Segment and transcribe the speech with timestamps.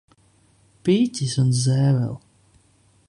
[0.87, 2.11] Piķis un zēvele